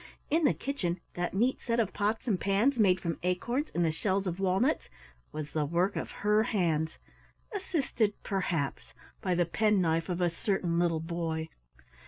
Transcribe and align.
In 0.31 0.45
the 0.45 0.53
kitchen 0.55 0.99
that 1.13 1.35
neat 1.35 1.59
set 1.61 1.79
of 1.79 1.93
pots 1.93 2.27
and 2.27 2.39
pans 2.41 2.79
made 2.79 2.99
from 2.99 3.19
acorns 3.21 3.69
and 3.75 3.85
the 3.85 3.91
shells 3.91 4.25
of 4.25 4.39
walnuts 4.39 4.89
was 5.31 5.51
the 5.51 5.63
work 5.63 5.95
of 5.95 6.09
her 6.25 6.41
hands, 6.41 6.97
assisted, 7.53 8.15
perhaps, 8.23 8.95
by 9.21 9.35
the 9.35 9.45
penknife 9.45 10.09
of 10.09 10.19
a 10.19 10.31
certain 10.31 10.79
little 10.79 11.01
boy. 11.01 11.49